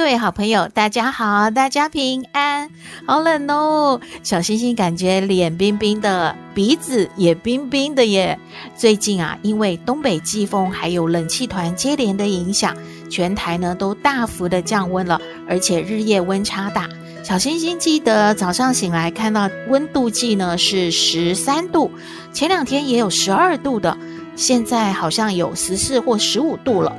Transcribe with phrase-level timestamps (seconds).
[0.00, 2.70] 各位好朋友，大家好，大家平安。
[3.06, 8.36] 好冷哦，小星星感觉脸冰冰的，鼻子也冰冰的耶。
[8.74, 12.74] 最近啊，因为东北季风还有冷气团接连的影响，
[13.10, 16.88] 全台呢都大幅的降温了，而且日夜温差大。
[17.22, 21.90] 小星星记得早上醒来看到温度计呢是十三度，
[22.32, 23.94] 前两天也有十二度的，
[24.34, 26.96] 现在好像有十四或十五度了。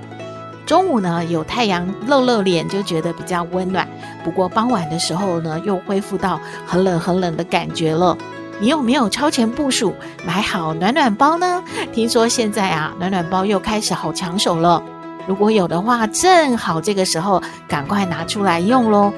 [0.66, 3.88] 中午呢，有太阳露露脸，就觉得比较温暖。
[4.24, 8.18] 不过傍晚的时候呢，又恢复到很冷很冷的感觉了。
[8.60, 11.64] 你有没有超前部署买好暖暖包呢？
[11.92, 14.82] 听说现在啊，暖暖包又开始好抢手了。
[15.28, 19.12] 如果有的话，正好这个时候赶快拿出来用喽。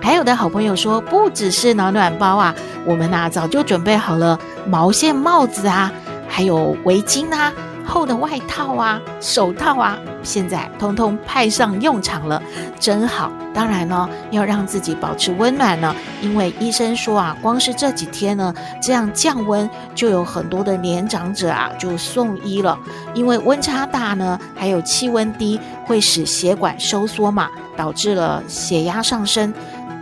[0.00, 2.54] 还有的好朋友说，不只是暖暖包啊，
[2.84, 5.92] 我们呐早就准备好了毛线帽子啊，
[6.28, 7.52] 还有围巾啊。
[7.88, 12.40] 厚的外套啊，手套啊，现在通通派上用场了，
[12.78, 13.32] 真好。
[13.54, 22.78] 当然呢，要让自己保持温暖呢，因为医生说啊，光是这几天呢，这样降温，就有很多的年长者啊就送医了，
[23.14, 29.52] 因为温差大呢，还有气温低，会使血管收缩嘛，导致了血压上升，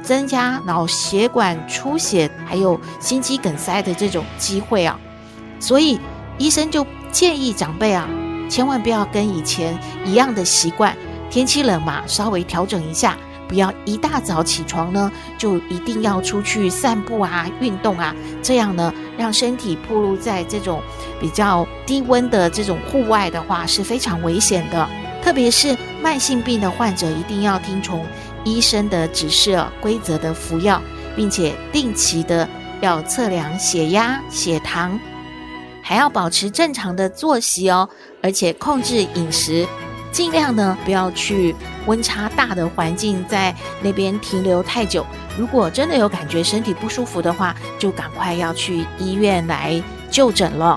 [0.03, 4.99] 增加脑血管出血，还有心肌梗塞的这种机会啊，
[5.61, 6.01] 所以
[6.37, 6.85] 医生就。
[7.17, 8.07] 建议长辈啊，
[8.47, 10.95] 千万不要跟以前一样的习惯。
[11.31, 13.17] 天气冷嘛，稍微调整一下，
[13.49, 18.15] 不要一大早起床呢，就一定要出去散步啊、运动啊。
[18.43, 20.83] 这样呢，让身体暴露在这种
[21.19, 24.87] 比较低温的这种户外的话，是非常危险的。
[25.25, 28.05] 特别是慢性病的患者，一定要听从
[28.45, 30.83] 医生的指示，规则的服药，
[31.17, 32.47] 并且定期的
[32.83, 35.01] 要测量血压、血糖。
[35.89, 37.89] 还要保持正常的作息哦，
[38.21, 39.65] 而且控制饮食，
[40.11, 41.55] 尽量呢不要去
[41.87, 45.07] 温差大的环境，在那边停留太久。
[45.39, 49.81] 如果真的有感觉身体不舒服的话，就赶快要去医院来
[50.11, 50.77] 就诊了。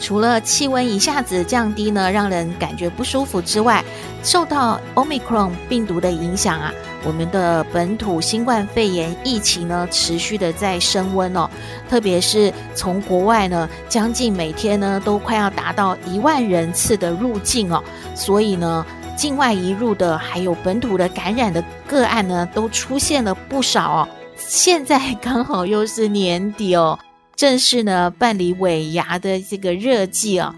[0.00, 3.84] 除了气温一下子降低呢，让人感觉不舒服之外，
[4.24, 6.74] 受到 Omicron 病毒的影响啊，
[7.04, 11.48] 我们的本土新冠肺炎疫情呢，持续的在升温哦。
[11.88, 17.82] 特别是从国外呢，将近每天呢，都快要达到一万人次的入境哦。
[18.14, 18.84] 所以呢，
[19.16, 24.08] 境外移入的还有本土的感染的个案呢，都出现了不少哦。
[24.36, 26.98] 现在刚好又是年底哦。
[27.36, 30.52] 正是呢，办理尾牙的这个热季啊，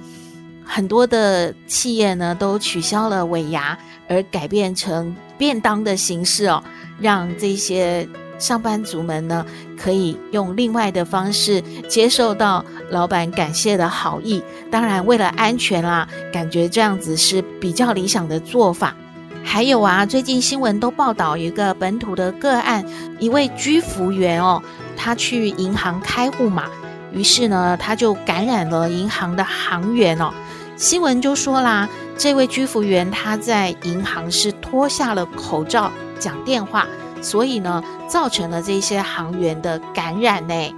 [0.73, 3.77] 很多的企业呢都取消了尾牙，
[4.09, 6.63] 而改变成便当的形式哦，
[7.01, 8.09] 让这些
[8.39, 9.45] 上班族们呢
[9.77, 14.41] 可以用另外的方式接受到老板感谢的好意。
[14.71, 18.95] 当然，为了安全啦，感觉这样子是比较理想的做法。
[19.43, 22.85] 还有啊，最近新闻都报道一个本土的个案，
[23.19, 24.63] 一位居服员哦。
[24.97, 26.67] 他去银行开户嘛，
[27.11, 30.33] 于是呢，他就感染了银行的行员哦。
[30.81, 31.87] 新闻就说啦，
[32.17, 36.87] 这位居服员他在银行是脱下了口罩讲电话，
[37.21, 40.75] 所以呢，造成了这些行员的感染呢。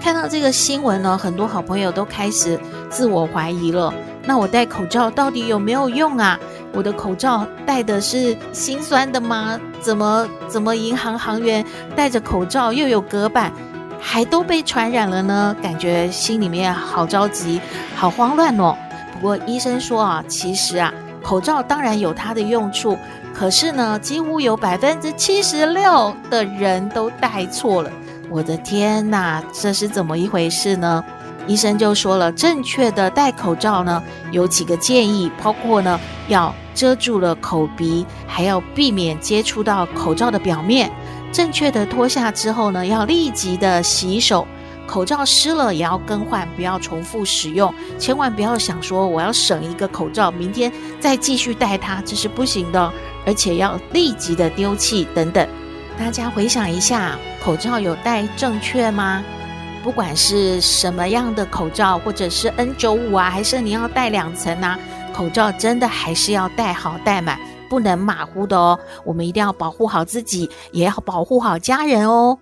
[0.00, 2.58] 看到这个新闻呢，很多好朋友都开始
[2.90, 3.94] 自我怀疑了。
[4.24, 6.36] 那我戴口罩到底有没有用啊？
[6.72, 9.60] 我的口罩戴的是心酸的吗？
[9.80, 13.52] 怎么怎么银行行员戴着口罩又有隔板，
[14.00, 15.54] 还都被传染了呢？
[15.62, 17.60] 感觉心里面好着急，
[17.94, 18.76] 好慌乱哦。
[19.20, 22.96] 不过医生说啊，其实啊，口罩当然有它的用处，
[23.34, 27.90] 可是呢，几乎有百分之七十六的人都戴错了。
[28.30, 31.04] 我的天哪，这是怎么一回事呢？
[31.48, 34.00] 医生就说了，正确的戴口罩呢，
[34.30, 35.98] 有几个建议，包括呢，
[36.28, 40.88] 要遮住了口鼻，还要避免接触到口罩的表面。
[41.32, 44.46] 正确的脱下之后呢，要立即的洗手。
[44.88, 47.72] 口罩湿了也要更换，不要重复使用。
[47.98, 52.90] 千万不要想说我要省一个口罩，明天再继续戴它，这是不行的。
[53.26, 55.46] 而且要立即的丢弃等等。
[55.98, 59.22] 大家回想一下，口罩有戴正确吗？
[59.82, 64.78] 不管是什么样的口罩，或者是 N95 啊，还是你要戴两层啊，
[65.12, 67.38] 口罩真的还是要戴好戴满，
[67.68, 68.78] 不能马虎的哦。
[69.04, 72.38] 我们一定要保护好自己，也要保护好家人哦。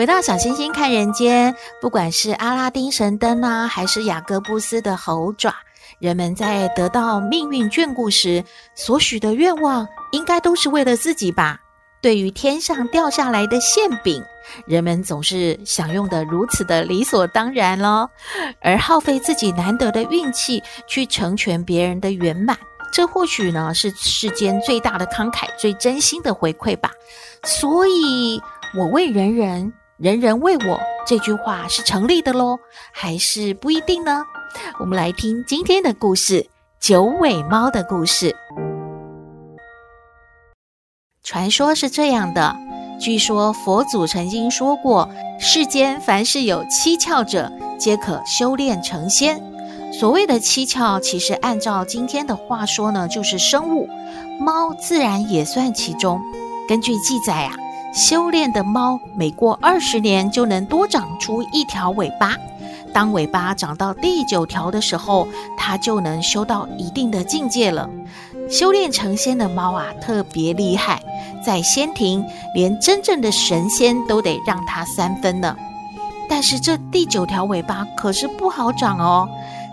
[0.00, 5.54] 回到小星星看人间，不管是阿拉丁神灯啊，还是雅各布斯的猴爪，
[5.98, 8.42] 人们在得到命运眷顾时
[8.74, 11.60] 所许的愿望，应该都是为了自己吧？
[12.00, 14.24] 对于天上掉下来的馅饼，
[14.66, 18.10] 人们总是享用得如此的理所当然咯，
[18.62, 22.56] 而耗费自己难得的运气去成全别人的圆满，
[22.90, 26.90] 这或许呢是世间最大的慷慨、最真心的回馈吧。
[27.44, 28.40] 所以，
[28.74, 29.70] 我为人人。
[30.00, 32.58] 人人为我这句话是成立的喽，
[32.90, 34.24] 还是不一定呢？
[34.78, 36.48] 我们来听今天的故事——
[36.80, 38.34] 九尾猫的故事。
[41.22, 42.56] 传说是这样的：
[42.98, 49.38] 据说佛祖曾经说过，世间凡是有七窍者，皆可修炼成仙。
[49.92, 53.86] 所谓的七窍，其实按照今天的话说呢，就是生物，
[54.40, 56.22] 猫自然也算其中。
[56.66, 57.52] 根据记载啊。
[57.92, 62.36] 修炼的猫每过二十年就能多长出一条尾巴，
[62.92, 65.26] 当尾巴长到第九条的时候，
[65.56, 67.90] 它就能修到一定的境界了。
[68.48, 71.02] 修炼成仙的猫啊，特别厉害，
[71.44, 75.56] 在仙庭连真正的神仙都得让它三分呢。
[76.28, 79.28] 但是这第九条尾巴可是不好长哦。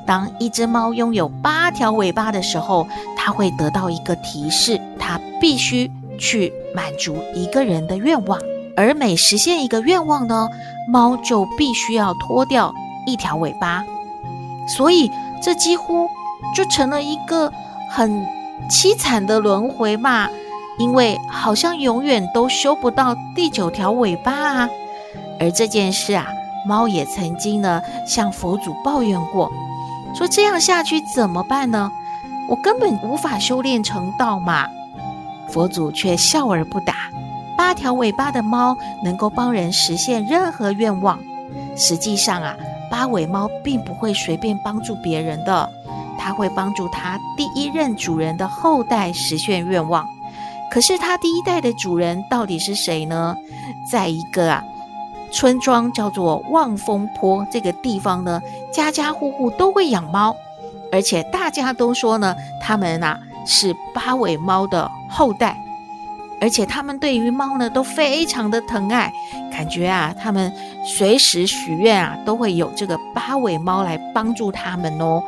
[0.08, 5.92] 当一只猫拥有八条尾巴的时候，它会得到一个提示，它必须。
[6.20, 8.40] 去满足一个人的愿望，
[8.76, 10.48] 而每实现一个愿望呢，
[10.88, 12.72] 猫就必须要脱掉
[13.08, 13.84] 一条尾巴，
[14.68, 16.08] 所以这几乎
[16.56, 17.52] 就成了一个
[17.90, 18.24] 很
[18.70, 20.30] 凄惨的轮回嘛，
[20.78, 24.70] 因为好像永远都修不到第九条尾巴啊。
[25.40, 26.28] 而这件事啊，
[26.64, 29.52] 猫也曾经呢向佛祖抱怨过，
[30.14, 31.92] 说这样下去怎么办呢？
[32.48, 34.68] 我根本无法修炼成道嘛。
[35.50, 36.94] 佛祖却笑而不答。
[37.58, 41.20] 八条尾巴的猫能够帮人实现任何愿望。
[41.76, 42.56] 实际上啊，
[42.90, 45.70] 八尾猫并不会随便帮助别人的，
[46.18, 50.06] 它会帮助它第一任主人的后代实现愿望。
[50.70, 53.36] 可是它第一代的主人到底是谁呢？
[53.90, 54.64] 在一个啊
[55.32, 58.42] 村庄叫做望风坡这个地方呢，
[58.72, 60.36] 家家户户都会养猫，
[60.92, 63.20] 而且大家都说呢，他们啊。
[63.48, 65.58] 是八尾猫的后代，
[66.42, 69.12] 而且他们对于猫呢都非常的疼爱，
[69.52, 70.54] 感觉啊，他们
[70.86, 75.24] 随时许愿啊，都会有这个八尾猫来帮助他们哦。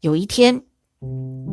[0.00, 0.60] 有一天，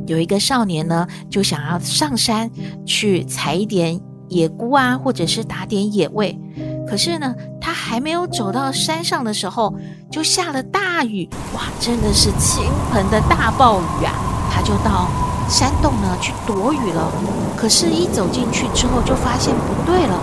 [0.08, 2.50] 有一个少年呢，就想要上山
[2.86, 4.00] 去采一点
[4.30, 6.38] 野菇啊，或者是打点野味，
[6.88, 9.74] 可是呢，他还没有走到山上的时候，
[10.10, 14.14] 就下了大雨，哇，真的是倾盆的大暴雨啊！
[14.52, 15.08] 他就到。
[15.50, 17.10] 山洞呢，去躲雨了。
[17.56, 20.20] 可是，一走进去之后，就发现不对了。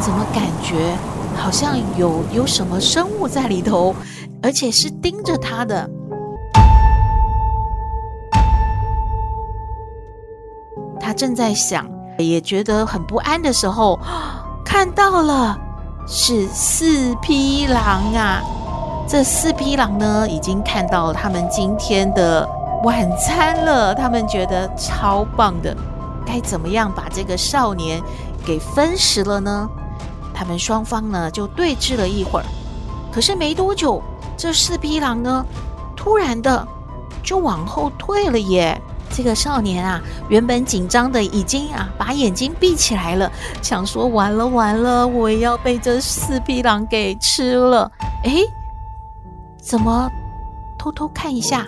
[0.00, 0.96] 怎么感觉
[1.36, 3.94] 好像有有什么生物在里头，
[4.42, 5.88] 而且是盯着他的。
[11.00, 11.86] 他正在想，
[12.18, 13.98] 也觉得很不安的时候，
[14.64, 15.56] 看到了
[16.06, 18.42] 是四匹狼啊！
[19.06, 22.48] 这四匹狼呢，已经看到他们今天的。
[22.84, 25.74] 晚餐了，他们觉得超棒的，
[26.26, 28.00] 该怎么样把这个少年
[28.44, 29.66] 给分食了呢？
[30.34, 32.44] 他们双方呢就对峙了一会儿，
[33.10, 34.02] 可是没多久，
[34.36, 35.46] 这四匹狼呢
[35.96, 36.66] 突然的
[37.22, 38.78] 就往后退了耶。
[39.10, 39.98] 这个少年啊，
[40.28, 47.90] 原本紧张的已经啊把眼睛闭起来了，想说完了完了，我要被这四匹狼给吃了。
[48.24, 48.44] 诶，
[49.56, 50.10] 怎么
[50.76, 51.64] 偷偷看一下？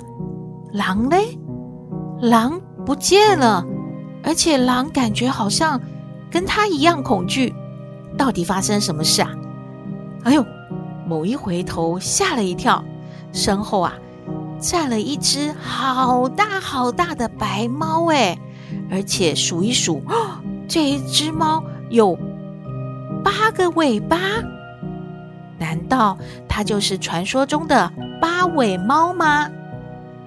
[0.76, 1.38] 狼嘞？
[2.20, 3.64] 狼不见了，
[4.22, 5.80] 而且狼感觉好像
[6.30, 7.54] 跟他一样恐惧。
[8.18, 9.30] 到底发生什么事啊？
[10.24, 10.44] 哎呦，
[11.08, 12.84] 某一回头吓了一跳，
[13.32, 13.94] 身后啊
[14.58, 18.38] 站了一只好大好大的白猫哎，
[18.90, 22.18] 而且数一数，哦，这一只猫有
[23.24, 24.18] 八个尾巴。
[25.58, 27.90] 难道它就是传说中的
[28.20, 29.48] 八尾猫吗？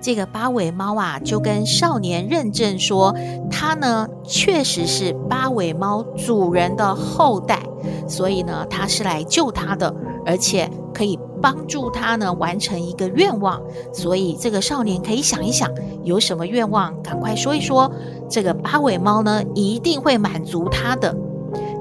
[0.01, 3.15] 这个八尾猫啊，就跟少年认证说，
[3.51, 7.61] 它呢确实是八尾猫主人的后代，
[8.07, 9.93] 所以呢，它是来救它的，
[10.25, 13.61] 而且可以帮助它呢完成一个愿望。
[13.93, 15.69] 所以这个少年可以想一想，
[16.03, 17.91] 有什么愿望，赶快说一说，
[18.29, 21.15] 这个八尾猫呢一定会满足他的。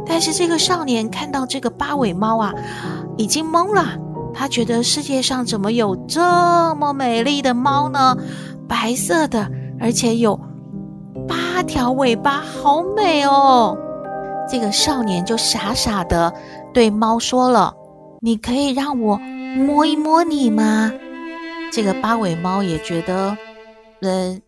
[0.04, 2.52] 但是这个少年看到这个八尾猫啊，
[3.16, 3.84] 已经懵了，
[4.38, 6.22] 他觉得世界上怎么有这
[6.76, 8.16] 么美丽的猫呢？
[8.68, 10.38] 白色的，而且有
[11.26, 13.76] 八条尾巴，好美哦！
[14.48, 16.32] 这个少年就傻傻的
[16.72, 17.74] 对猫说了
[18.22, 19.16] ：“你可以让我
[19.56, 20.92] 摸一摸你吗？”
[21.72, 23.36] 这个八尾猫也觉得，
[24.02, 24.40] 嗯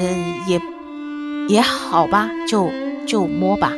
[0.00, 0.60] 嗯，也
[1.48, 2.68] 也好吧，就
[3.06, 3.72] 就摸吧。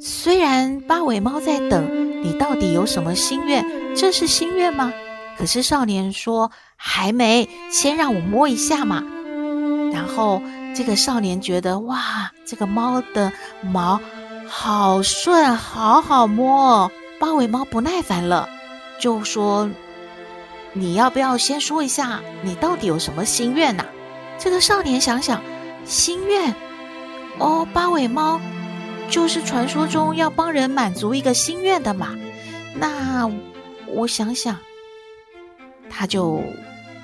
[0.00, 3.64] 虽然八尾猫在等，你到底有什么心愿？
[3.94, 4.92] 这是心愿吗？
[5.38, 9.02] 可是少年说还没，先让我摸一下嘛。
[9.92, 10.42] 然后
[10.74, 13.98] 这个少年觉得哇，这个猫的毛
[14.46, 16.90] 好顺，好好摸哦。
[17.18, 18.48] 八尾猫不耐烦了，
[19.00, 19.68] 就说
[20.72, 23.84] ：“你要不要先说一下，你到底有什么心愿呐？”
[24.38, 25.42] 这个少年想想，
[25.84, 26.54] 心愿
[27.38, 28.40] 哦，八尾猫。
[29.10, 32.16] 就是传说中要帮人满足一个心愿的嘛。
[32.74, 33.30] 那
[33.86, 34.56] 我想想，
[35.90, 36.42] 他就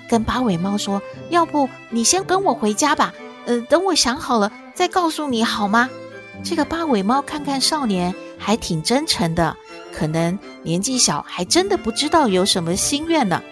[0.09, 3.13] 跟八尾猫说：“要不你先跟我回家吧，
[3.45, 5.91] 呃，等我想好了再告诉你好吗？”
[6.45, 9.57] 这个八尾猫看看少年还挺真诚的，
[9.93, 13.43] 可能年纪小，还真的不知道有什么心愿呢。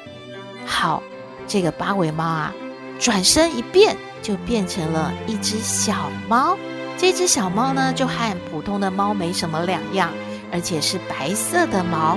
[0.64, 1.02] 好，
[1.48, 2.54] 这个八尾猫啊，
[3.00, 6.56] 转身一变，就变成了一只小猫。
[7.04, 10.10] 这只小猫呢，就和普通的猫没什么两样，
[10.50, 12.16] 而且是白色的毛，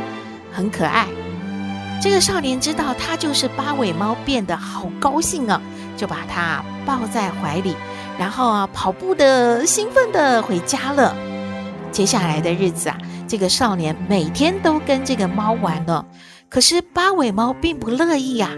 [0.50, 1.06] 很可爱。
[2.02, 5.62] 这个少年知道它就是八尾猫变得，好高兴啊，
[5.98, 7.76] 就把它抱在怀里，
[8.18, 11.14] 然后啊，跑步的兴奋的回家了。
[11.92, 16.06] 接下来的日子啊，这个少年每天都跟这个猫玩呢。
[16.48, 18.52] 可是八尾猫并不乐意呀，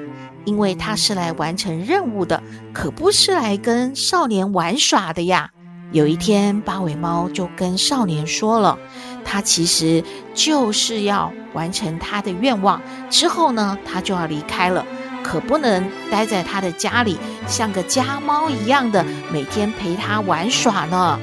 [0.46, 5.50] 因为它是来完成任务的，可不是来跟少年玩耍的呀。
[5.92, 8.78] 有一天，八尾猫就跟少年说了，
[9.26, 10.04] 他其实
[10.36, 12.80] 就是要完成他的愿望，
[13.10, 14.86] 之后呢，他就要离开了，
[15.24, 17.18] 可不能待在他的家里，
[17.48, 19.04] 像个家猫一样的
[19.34, 21.20] 每天陪他玩耍呢。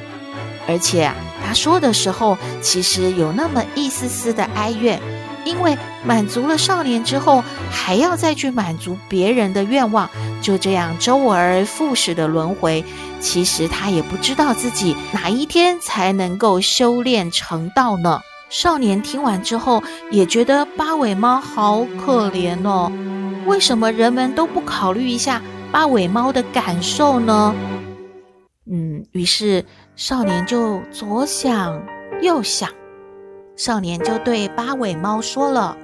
[0.67, 4.99] 而且啊，他说的时候，其实有那么一丝丝的哀怨。
[5.45, 10.09] 因为满足了少年之后，还要再去满足别人的愿望，
[10.41, 12.83] 就这样周而复始的轮回。
[13.19, 18.21] 其实他也不知道自己哪一天才能够修炼成道呢。
[18.49, 22.91] 少年听完之后，也觉得八尾猫好可怜哦。
[23.45, 27.53] 为什么人们都不考虑一下八尾猫的感受呢？
[28.69, 31.81] 嗯，于是少年就左想
[32.21, 32.69] 右想。
[33.55, 35.75] 少年就对八尾猫说了：“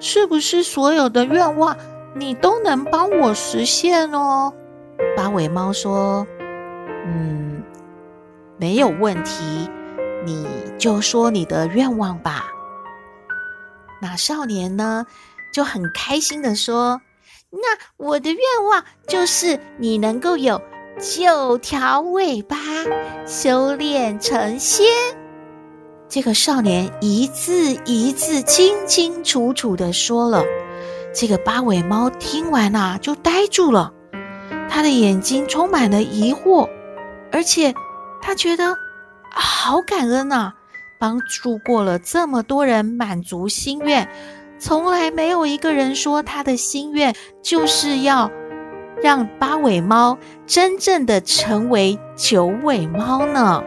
[0.00, 1.76] 是不是所有的愿望
[2.14, 4.52] 你都能帮我实现哦？”
[5.16, 6.26] 八尾猫说
[7.06, 7.62] ：“嗯，
[8.58, 9.70] 没有问题，
[10.24, 10.46] 你
[10.76, 12.46] 就说你的愿望吧。”
[14.02, 15.06] 那少年呢，
[15.54, 17.00] 就很开心的说
[17.50, 20.60] ：“那我的愿望就是你能够有
[21.00, 22.56] 九条尾巴，
[23.26, 24.86] 修炼成仙。”
[26.08, 30.44] 这个少年一字一字清清楚楚的说了，
[31.14, 33.92] 这个八尾猫听完啊，就呆住了，
[34.68, 36.68] 他的眼睛充满了疑惑，
[37.32, 37.74] 而且
[38.22, 38.76] 他觉得
[39.30, 40.54] 好感恩啊，
[40.98, 44.08] 帮助过了这么多人满足心愿，
[44.58, 48.30] 从来没有一个人说他的心愿就是要
[49.02, 53.62] 让八尾猫真正的成为九尾猫呢。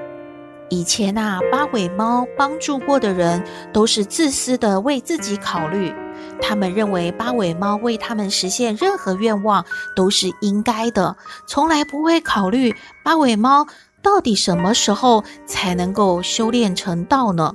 [0.69, 5.93] 以前啊，八尾猫帮助过的人都是自私的，为自己考虑。
[6.41, 9.65] 他们认为八尾猫为他们实现任何愿望
[9.95, 11.15] 都是应该的，
[11.47, 13.67] 从来不会考虑八尾猫
[14.01, 17.53] 到底什么时候才能够修炼成道呢？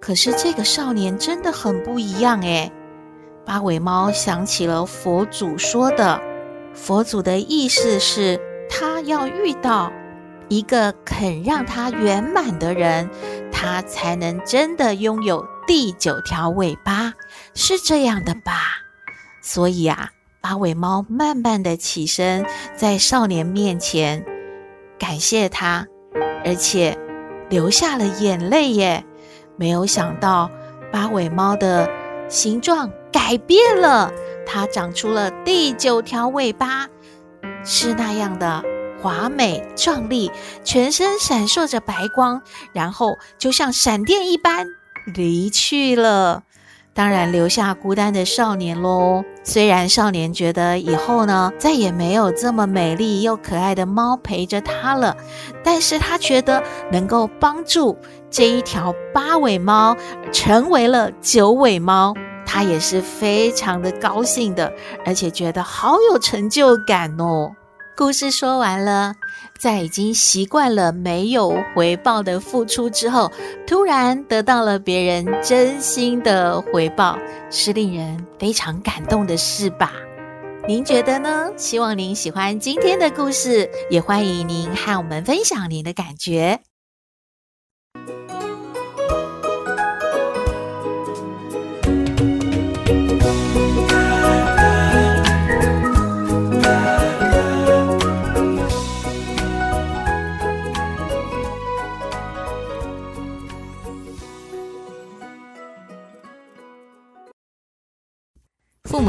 [0.00, 2.70] 可是这个少年真的很不一样诶。
[3.44, 6.20] 八尾猫想起了佛祖说的，
[6.74, 9.92] 佛祖的意思是他要遇到。
[10.48, 13.10] 一个肯让他圆满的人，
[13.58, 17.14] 它才能真的拥有第九条尾巴，
[17.54, 18.52] 是这样的吧？
[19.40, 20.10] 所以啊，
[20.42, 22.44] 八尾猫慢慢的起身，
[22.76, 24.22] 在少年面前
[24.98, 25.86] 感谢他，
[26.44, 26.98] 而且
[27.48, 29.02] 流下了眼泪耶。
[29.56, 30.50] 没有想到，
[30.92, 31.88] 八尾猫的
[32.28, 34.12] 形状改变了，
[34.46, 36.86] 它长出了第九条尾巴，
[37.64, 38.62] 是那样的。
[39.00, 40.30] 华美壮丽，
[40.64, 44.66] 全身闪烁着白光，然后就像闪电一般
[45.14, 46.42] 离去了。
[46.94, 49.22] 当然，留下孤单的少年喽。
[49.44, 55.14] 虽然少年觉得以后呢，再也没有这么美丽又可爱的猫陪着他了，
[55.62, 57.98] 但是他觉得能够帮助
[58.30, 59.94] 这一条八尾猫
[60.32, 62.14] 成为了九尾猫，
[62.46, 64.72] 他也是非常的高兴的，
[65.04, 67.54] 而且觉得好有成就感哦。
[67.96, 69.14] 故事说完了，
[69.58, 73.32] 在已经习惯了没有回报的付出之后，
[73.66, 77.18] 突然得到了别人真心的回报，
[77.50, 79.92] 是令人非常感动的事吧？
[80.68, 81.50] 您觉得呢？
[81.56, 86.60] 希望您喜欢今天的故事，也欢迎您和我们分享您的感觉。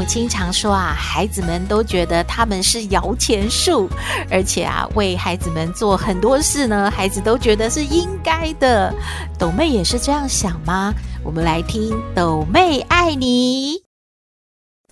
[0.08, 3.86] 亲常说啊，孩子们都觉得他们是摇钱树，
[4.30, 8.90] 而且啊，为孩子们做很多事呢，孩子都觉得是应该的。
[9.38, 10.94] 斗妹也是这样想吗？
[11.22, 13.82] 我们来听斗妹爱你。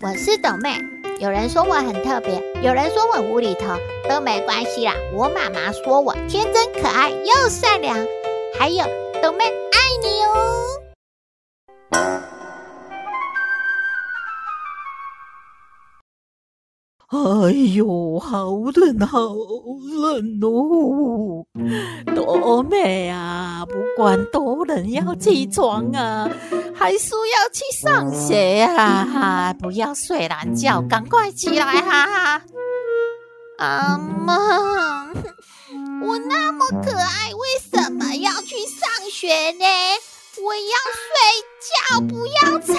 [0.03, 0.79] 我是斗妹，
[1.19, 3.75] 有人说我很特别，有人说我无厘头，
[4.11, 4.93] 都没关系啦。
[5.15, 7.97] 我妈妈说我天真可爱又善良，
[8.59, 8.85] 还有
[9.23, 10.35] 斗妹爱你哦。
[17.09, 21.47] 哎呦，好冷，好冷哦！
[22.17, 26.29] 多美啊，不管多冷，要起床啊，
[26.75, 29.55] 还是要去上学啊！
[29.55, 32.43] 不要睡懒觉，赶快起来哈哈！
[33.59, 35.07] 阿妈，
[36.05, 39.65] 我那么可爱，为什么要去上学呢？
[40.43, 40.75] 我要
[41.07, 41.15] 睡
[41.63, 42.75] 觉，不要吵。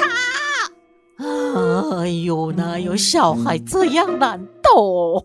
[1.91, 5.23] 哎呦，哪有小孩这样懒惰？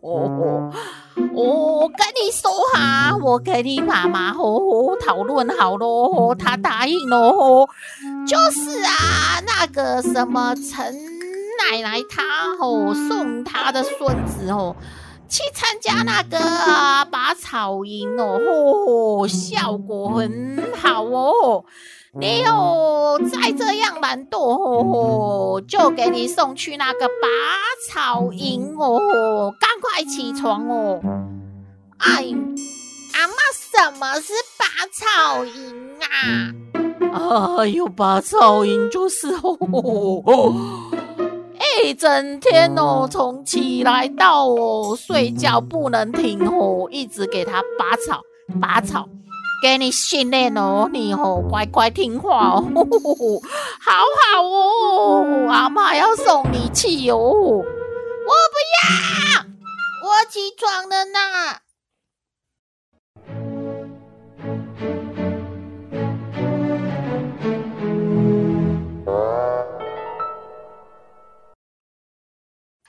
[1.35, 7.67] 我跟你说哈，我跟你妈妈好好讨论好喽，她答应喽。
[8.27, 10.95] 就是啊，那个什么陈
[11.71, 12.23] 奶奶她
[12.61, 14.77] 哦送她的孙子哦
[15.29, 21.65] 去参加那个啊拔草营哦，效果很好哦。
[22.21, 27.27] 你有再这样懒惰，就给你送去那个拔
[27.89, 29.51] 草营哦！
[29.59, 31.01] 赶快起床哦！
[31.97, 32.27] 哎，
[33.15, 36.53] 阿妈，什么是拔草营啊？
[37.59, 40.55] 哎呦，拔草营就是哦，
[41.83, 48.21] 一整天哦，从起来到哦睡觉不能停哦，一直给他拔草，
[48.61, 49.09] 拔草。
[49.63, 52.65] 给你训练哦，你哦乖乖听话哦，
[53.81, 57.17] 好好哦，阿妈要送你去哦。
[57.21, 59.45] 我不要，
[60.03, 61.21] 我起床了呢。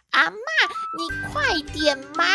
[0.10, 0.38] 阿妈，
[0.98, 2.26] 你快点嘛！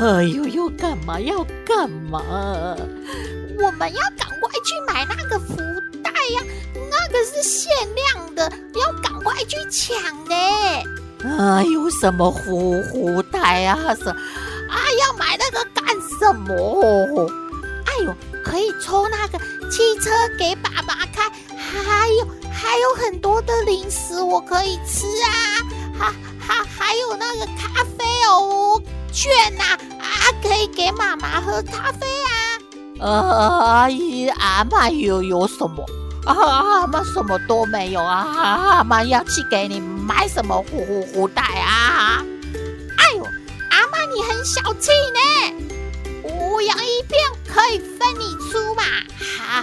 [0.00, 2.20] 哎呦呦，干嘛要干嘛？
[3.58, 5.56] 我们要赶快去买那个福
[6.02, 6.42] 袋呀，
[6.90, 10.34] 那个是限量的，要赶快去抢呢。
[11.24, 13.94] 哎有，什么福福袋啊？
[13.94, 14.76] 什啊？
[15.00, 15.86] 要买那个干
[16.18, 17.30] 什么？
[17.86, 19.38] 哎呦，可以抽那个
[19.70, 25.32] 汽车给爸爸开，还有还有很多的零食我可以吃啊，
[25.98, 29.64] 还还还有那个咖啡哦券呐，
[30.00, 32.51] 啊可以给妈妈喝咖啡啊。
[33.02, 35.84] 阿姨，阿妈又有什么？
[36.24, 38.24] 啊，阿妈什么都没有啊！
[38.76, 42.22] 阿妈要去给你买什么福福福袋啊？
[42.96, 43.24] 哎呦，
[43.70, 45.20] 阿妈你很小气呢！
[46.22, 48.82] 我洋一片可以分你出嘛，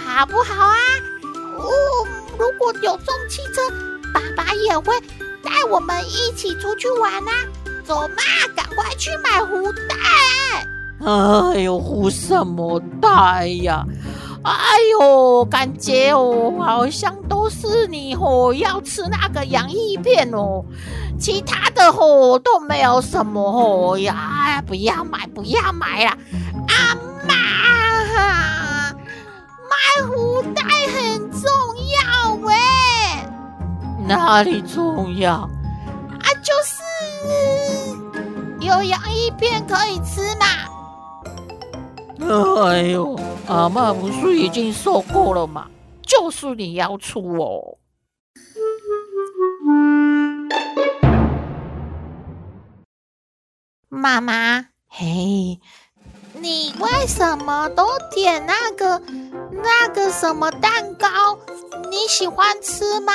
[0.06, 0.76] 好不好啊？
[1.56, 1.70] 哦，
[2.38, 3.70] 如果有重汽车，
[4.12, 5.00] 爸爸也会
[5.42, 7.32] 带我们一起出去玩啊！
[7.86, 8.22] 走嘛，
[8.54, 10.68] 赶快去买福袋。
[11.04, 13.84] 哎呦，福什么袋呀？
[14.42, 14.54] 哎
[14.98, 20.64] 呦，感觉哦，好像都是你哦，要吃那个洋芋片哦，
[21.18, 26.16] 其他的哦都没有什么哦呀，不要买，不要买了，
[26.68, 26.94] 阿
[27.28, 27.34] 妈，
[29.68, 31.50] 买福袋很重
[31.98, 32.54] 要喂，
[34.06, 35.32] 哪里重要？
[35.32, 35.48] 啊，
[36.42, 36.82] 就是
[38.60, 40.46] 有洋芋片可以吃嘛。
[42.20, 45.68] 哎呦，阿妈不是已经说过了吗？
[46.02, 47.78] 就是你要出哦。
[53.88, 55.60] 妈妈，嘿，
[56.34, 59.02] 你为什么都点那个
[59.52, 61.38] 那个什么蛋糕？
[61.90, 63.12] 你喜欢吃吗？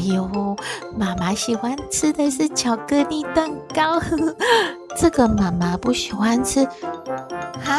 [0.00, 0.56] 哎呦，
[0.96, 4.00] 妈妈喜欢吃的是巧克力蛋糕，
[4.96, 7.78] 这个妈妈不喜欢吃啊？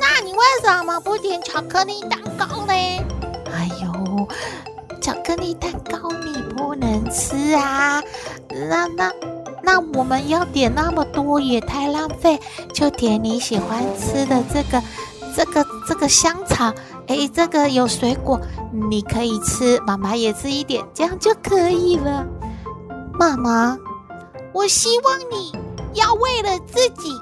[0.00, 2.72] 那你为什么不点巧克力蛋糕呢？
[3.52, 4.26] 哎呦，
[5.02, 8.02] 巧克力蛋糕你不能吃啊！
[8.70, 9.12] 那那
[9.62, 12.40] 那我们要点那么多也太浪费，
[12.72, 14.82] 就点你喜欢吃的这个
[15.36, 16.72] 这个这个香草。
[17.08, 18.40] 哎，这个有水果，
[18.90, 22.26] 你可以吃，妈妈也吃一点，这样就可以了。
[23.18, 23.78] 妈妈，
[24.52, 25.52] 我希望你
[25.94, 27.12] 要为了自己，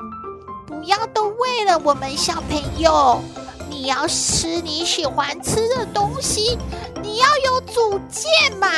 [0.67, 3.21] 不要都为了我们小朋友。
[3.69, 6.57] 你要吃你喜欢吃的东西，
[7.03, 8.69] 你要有主见嘛。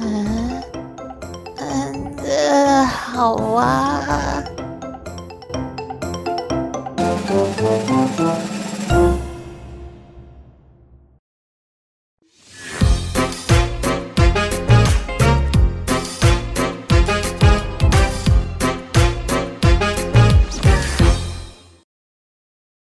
[0.00, 0.62] 嗯
[1.56, 4.42] 嗯，呃，好啊。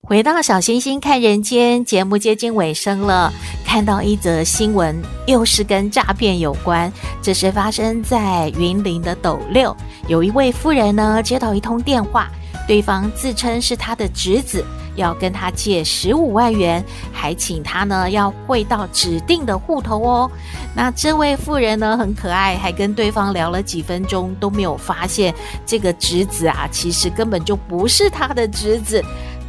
[0.09, 3.33] 回到小星星看人间节目接近尾声了，
[3.65, 6.93] 看到一则新闻，又是跟诈骗有关。
[7.21, 12.31] 这是发生在云林的斗六，有一位妇人呢接到一通电话，
[12.69, 14.65] 对方自称是他的侄子，
[14.95, 20.31] 要跟他借十五万元，还请他呢要汇到指定的户头哦。
[20.73, 25.35] 那这位妇人呢很可爱，还跟对方聊了几分钟，都没有发现
[25.67, 29.03] 这个侄子啊，其实根本就不是他的侄子。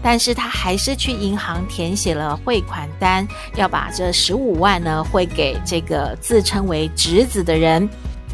[0.10, 7.90] 但是他还是去银行填写了汇款单，要把这十五万呢汇给这个自称为侄子的人。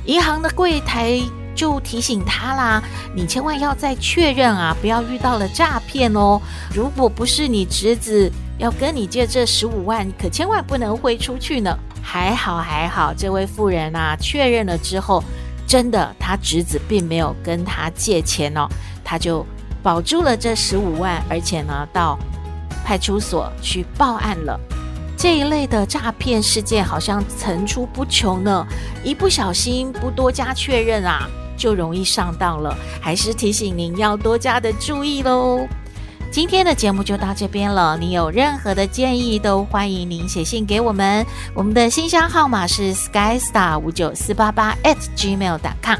[0.05, 1.19] 银行的柜台
[1.55, 2.83] 就提醒他啦
[3.15, 6.39] ：“你千万要再确认啊，不要遇到了诈骗哦。
[6.75, 15.23] 如果不是你侄子要跟你借这十五万，可千万不能汇出去呢。”还好还好，这位妇人啊确认了之后，
[15.65, 18.69] 真的他侄子并没有跟他借钱哦，
[19.03, 19.43] 他就。
[19.83, 22.17] 保住了这十五万，而且呢，到
[22.85, 24.59] 派出所去报案了。
[25.15, 28.65] 这一类的诈骗事件好像层出不穷呢，
[29.03, 32.75] 一不小心不多加确认啊，就容易上当了。
[33.01, 35.67] 还是提醒您要多加的注意喽。
[36.31, 45.99] 今天的节目就到这边了，你有任何的建议都欢迎您写信给我们，我们的信箱号码是 skystar 五九四八八 at gmail.com。